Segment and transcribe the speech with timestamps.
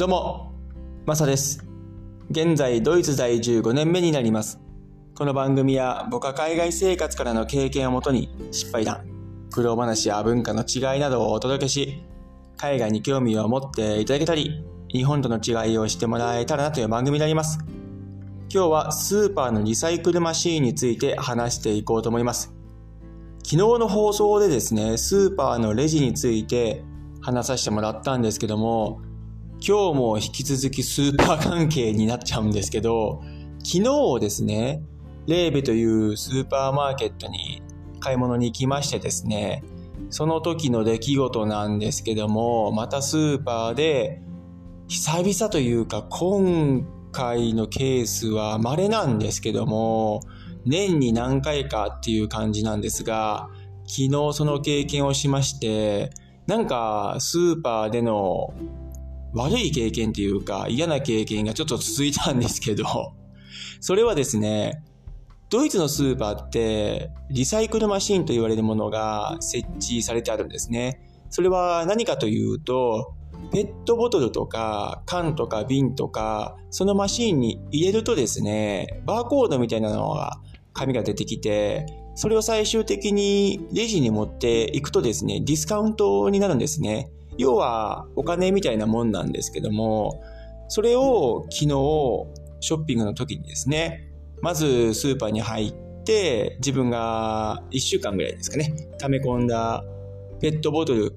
[0.00, 0.54] どうも、
[1.04, 1.62] マサです。
[2.30, 4.58] 現在、ドイツ在住5年目になります。
[5.14, 9.04] この番組は、僕は海外生活からの経験をもとに、失敗談、
[9.50, 12.02] 苦労話や文化の違いなどをお届けし、
[12.56, 17.58] 海外に興味を持っていただけたり、日本との違いをしてもらえたらなという番組になります。
[18.48, 22.54] 今日はスーパーのリサイクルマシーンについて話していこうと思います。
[23.42, 26.86] 昨日の放送でですね、スーパーのレジについて
[27.20, 29.02] 話させてもらったんですけども、
[29.62, 33.22] 今日も引き続きスーパー関係になっちゃうんですけど、
[33.62, 33.84] 昨
[34.16, 34.82] 日ですね、
[35.26, 37.62] レーベというスーパーマーケットに
[38.00, 39.62] 買い物に行きましてですね、
[40.08, 44.22] その時の出来事なんですけども、またスーパーで
[44.88, 46.82] 久々というか今
[47.12, 50.22] 回のケースは稀なんですけども、
[50.64, 53.50] 年に何回かっていう感じなんですが、
[53.86, 56.12] 昨日その経験をしまして、
[56.46, 58.54] なんかスーパーでの
[59.32, 62.84] 悪い経験っていうか嫌な経験がちょっと続いたんですけど、
[63.80, 64.82] それはですね、
[65.48, 71.00] ドイツのスーパーってリサイクルマシンと言われるものが設置されてあるんですね。
[71.28, 73.14] それは何かというと、
[73.52, 80.40] ペットボトルとか缶とか瓶とか、そのマシンに入れるとですね、バーコードみたいなのが、
[80.72, 87.10] 紙が出てきて、それを最終的にレジに持っていくとですね、ディスカウントになるんですね。
[87.40, 90.22] 要はお金みたいなもんなんですけども、
[90.68, 91.66] それを昨日
[92.60, 95.74] ショッピングの時にですね、まずスーパーに入っ
[96.04, 99.82] て自分が1週間ぐらいですかね、溜め込んだ
[100.40, 101.14] ペットボトル、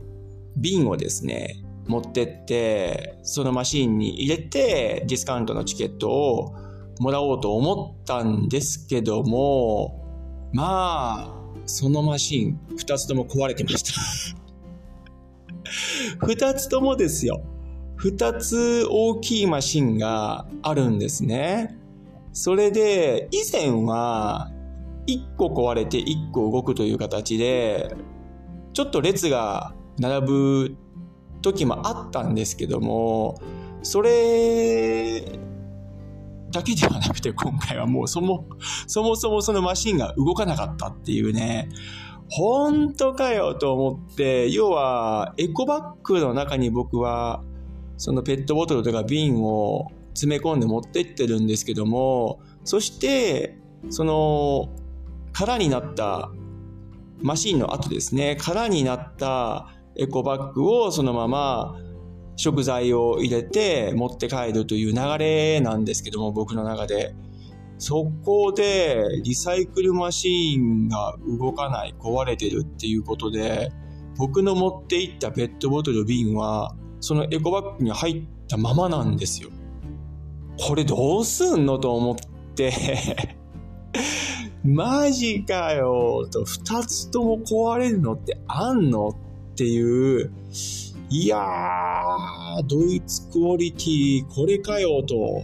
[0.55, 1.57] 瓶をですね、
[1.87, 6.55] 持ってって、そのマシンに入れてディスカウントのチケットを
[6.99, 14.42] もらおうと思ったんですけども、まあ、そのマシン2つとも壊れてました。
[16.19, 17.43] 2つともですよ。
[17.99, 21.77] 2つ大きいマシンがあるんですね。
[22.31, 24.51] それで、以前は
[25.07, 27.95] 1個壊れて1個動くという形で、
[28.73, 30.75] ちょっと列が並ぶ
[31.41, 33.39] 時もあったんですけども、
[33.83, 35.21] それ
[36.51, 38.45] だけではなくて今回はもうそも
[38.87, 41.69] そもそもそのマシンが動かなかったっていうね、
[42.29, 47.43] 本当かよと思って、要はエコバッグの中に僕は
[47.97, 53.57] そのペットボトルとか瓶を詰め込んで持ってってるんですけども、そして
[53.89, 54.69] その
[55.31, 56.31] 空になった
[57.21, 61.75] マシンの後ですね、空になったエコバッグをそのまま
[62.35, 67.13] 食材を入れて持って帰るという流れなんですけども、僕の中で。
[67.77, 73.71] そこでリサイクルマシーンが動かない、壊れてるっていうことで、
[74.17, 79.49] 僕の持っていったペットボトル瓶は、そのエコバッグに入ったままなんですよ。
[80.59, 82.15] これどうすんのと思っ
[82.55, 82.71] て、
[84.63, 90.31] マジかよと、二つとも壊れるのってあんのっていう、
[91.09, 95.43] いやー、ドイツクオリティ、これかよと、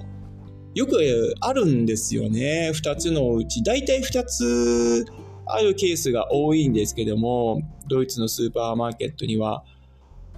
[0.75, 2.71] よくあるんですよね。
[2.73, 3.63] 二つのうち。
[3.63, 5.05] だいたい二つ
[5.45, 9.63] あるケースが多いんですけども、ドイツのスーパーマーケットには、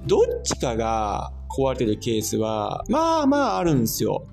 [0.08, 4.26] どっちかが壊れてるケースは、まあまああるんですよ。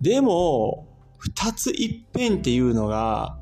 [0.00, 0.86] でも、
[1.18, 3.36] 二ついっぺんっていうのが、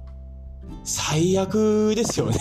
[0.83, 2.39] 最悪ですよね。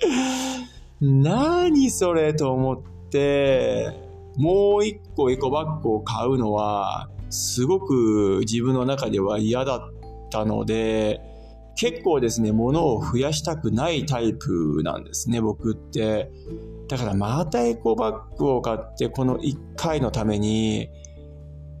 [1.00, 2.80] 何それと思っ
[3.10, 9.80] て、もう一個エコバッグを買うのは、すごく自分の中では嫌だっ
[10.30, 11.20] たので、
[11.74, 16.30] 結構ですね、物を増やしたくないタイプなんですね、僕って。
[16.88, 20.88] だからまたエコバッグを買って、この一回のために、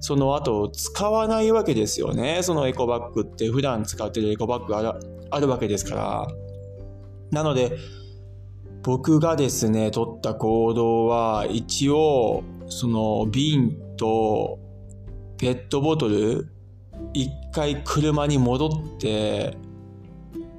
[0.00, 2.40] その後使わないわけですよね。
[2.42, 6.26] そのエコバッグって普段使ってるエコバッグあるわけですから。
[7.30, 7.76] なので、
[8.82, 14.58] 僕がですね、取った行動は、一応、その瓶と
[15.38, 16.48] ペットボトル、
[17.12, 19.56] 一回車に戻って、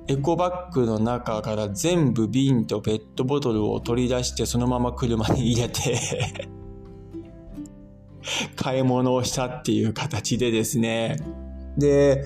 [0.08, 6.50] エコバッグの中から全部瓶とペットボトルを取り出して、そのまま車に入れて
[8.56, 11.18] 買い物をしたっていう形でですね。
[11.78, 12.26] で、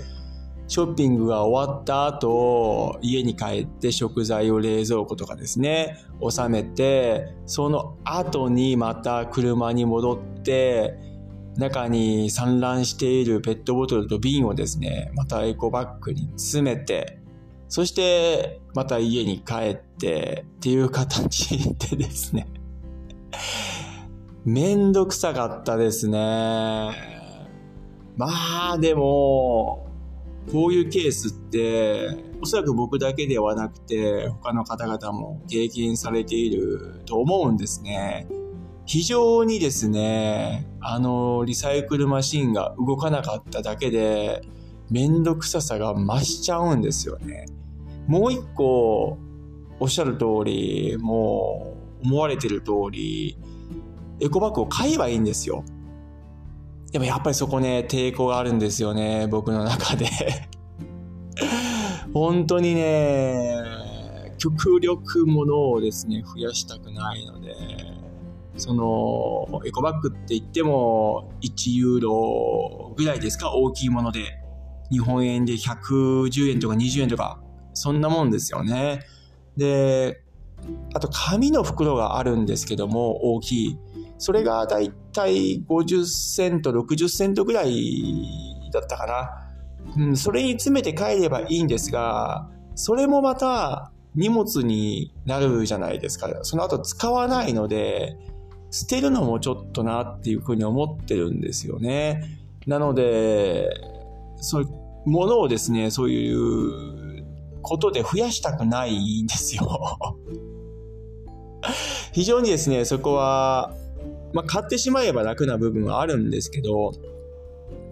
[0.67, 10.99] ショッピングが終わった後、家に帰って食材を冷蔵庫とかですね、収めて、その後にまた車に戻って、
[11.57, 17.19] 中に散乱しているペットボトルと瓶をですね、またエコバッグに詰めて、
[17.69, 22.47] そしてまた家に帰ってっていう形でですね、
[24.43, 26.91] めんどくさかったですね。
[28.17, 29.86] まあでも、
[30.51, 32.09] こういうケースって、
[32.41, 38.27] おそらく僕だけではなくて、他の方々も経験されていると思うんですね。
[38.85, 44.41] 非常にですね、あの、リサイクルマシンが動かなかっただけで、
[44.89, 47.45] めんどくささが増しちゃうんですよね。
[48.07, 49.17] もう一個、
[49.79, 53.37] おっしゃる通り、もう、思われてる通り、
[54.21, 55.65] エコバッグを買えばいいんですよ。
[56.91, 60.07] でもやっぱりそこね、抵抗があるんですよね、僕の中で
[62.13, 63.61] 本当にね、
[64.37, 67.55] 極力ものをですね、増やしたくないので、
[68.57, 74.43] その、エコバッグって言っても、1ユーロぐらいですか大きいもので。
[74.89, 77.39] 日本円で110円とか20円とか、
[77.73, 79.01] そんなもんですよね。
[79.57, 80.21] で、
[80.93, 83.79] あと紙の袋があるんですけども、大きい。
[84.17, 88.25] それがだいたい50セント、60セントぐらい
[88.71, 89.43] だったかな。
[89.95, 96.29] うん、それに詰めて帰ればいいんですが、それもまた荷物になるじゃないですか。
[96.43, 98.17] その後使わないので、
[98.71, 102.23] 捨てるのもちょっとなっていうふうに思ってるんですよね。
[102.65, 103.69] なので、
[104.37, 107.25] そういうものをですね、そういう
[107.61, 109.97] ことで増やしたくないんですよ。
[112.11, 113.73] 非常にですね、そこは、
[114.33, 116.93] まあ、買ってしまえば楽な部分はあるんですけど、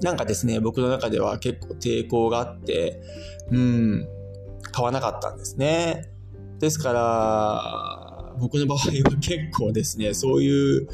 [0.01, 3.01] なんかですね、僕の中では結構抵抗があって、
[3.51, 4.07] うん、
[4.71, 6.11] 買わなかったんですね。
[6.59, 10.87] ですから、僕の場合は結構ですね、そういう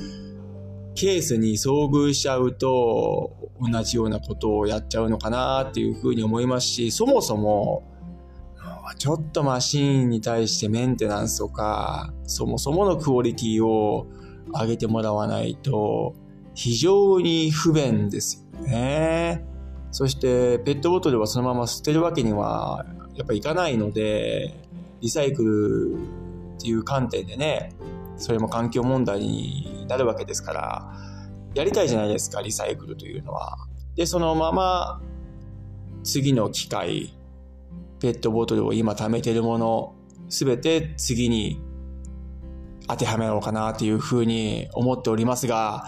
[0.96, 7.84] ケースに遭遇しちゃうと、同じようなことをやっちゃうのかなっていうふうに思いますし、そもそも、
[8.98, 14.08] ちょっとマシーンに対してメンテナンスとか、そもそものクオリティを
[14.54, 16.16] 上げてもらわないと、
[16.54, 19.46] 非常に不便ですよね。
[19.92, 22.86] そして、ペットボトルはそのまま捨てるわけには、
[23.16, 24.68] やっぱいかないので、
[25.02, 25.96] リサイクル
[26.58, 27.74] っていう観点でね、
[28.18, 30.94] それも環境問題になるわけですから、
[31.54, 33.58] やりたいじゃないですか、リサイクルというのは。
[33.96, 35.02] で、そのまま、
[36.04, 37.18] 次の機械、
[38.00, 39.94] ペットボトルを今貯めてるもの、
[40.30, 41.60] すべて次に
[42.92, 45.86] 当てはめようかなっていうふうに思っておりますが、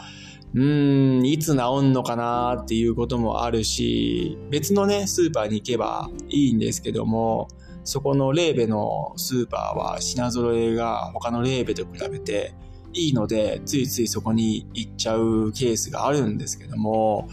[0.53, 7.49] うーん、いつ治んのかなっていうこともあるし、別のね、スーパーに行けばいいんですけども、
[7.83, 12.53] そこのレーベのスーパーは品揃えが他のレーベと比べて
[12.93, 17.27] いいので、ついついそこに行っちゃうケースがあるんですけども、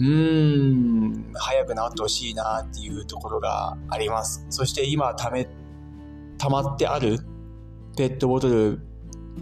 [0.00, 4.44] うーん、早く治ってほしいなっていうところがあります。
[4.50, 5.48] そして今ため、
[6.38, 7.18] 溜まってある
[7.96, 8.87] ペットボトル、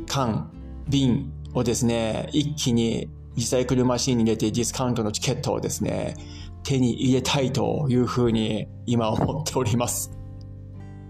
[0.07, 0.51] 缶、
[0.89, 6.15] 瓶をですね、一気にリサイクルマシンに入れてディスカウントのチケットをですね、
[6.63, 10.11] 手に入れたいというふうに今思っております。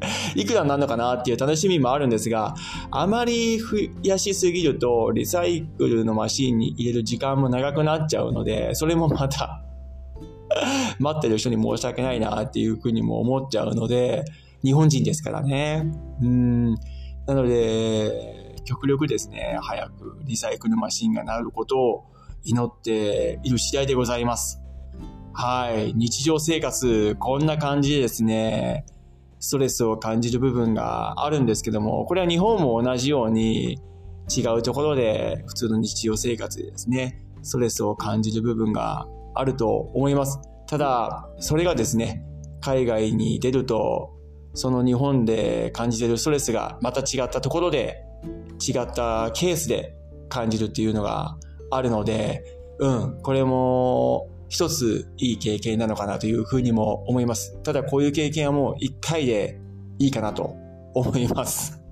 [0.35, 2.55] いくらになるのかなっていう楽しみもあるんですが、
[2.91, 9.63] あまり増やしすぎると、リサイクルのマシンに入れる時間も長くなっちゃうので、それもまた
[10.99, 14.25] 待ってる人に申し訳ないなっていうふうにも思っちゃうので、
[14.63, 15.87] 日本人ですからね。
[16.21, 16.75] うん。
[17.27, 22.05] なので、極力ですね、早くリサイクルマシンがなることを
[22.45, 24.61] 祈っている次第でございます。
[25.33, 25.95] はい。
[25.95, 28.85] 日常生活、こんな感じでですね、
[29.39, 33.79] ストレスを感じる部分があるんですけども、これは日本も同じように
[34.35, 40.41] 違うところで普通の日常生活でですね、ストレスを感じる部分があると思います。
[40.67, 42.25] ただ、それがですね、
[42.61, 44.13] 海外に出ると、
[44.55, 48.06] その日本で感じてるストレスがまた違ったところで、
[48.67, 49.95] 違ったケースで
[50.29, 51.37] 感じるっていうのが
[51.71, 52.43] あるので、
[52.79, 57.61] うん、これも一ついい経験なのかなというふうにも思います。
[57.63, 59.61] ただこういう経験はもう一回で
[59.99, 60.57] いいかなと
[60.95, 61.83] 思います。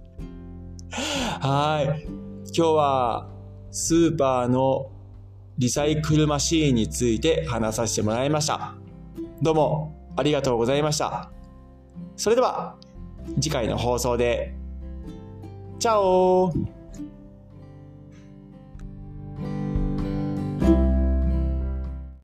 [1.40, 2.07] はい。
[2.57, 3.28] 今日は
[3.71, 4.90] スーパーの
[5.59, 8.75] リサイクルマシーンについて話させてもらいました。
[9.43, 11.31] どうもありがとうございました。
[12.16, 12.76] それでは
[13.40, 14.54] 次回の放送で。
[15.78, 16.52] チャオ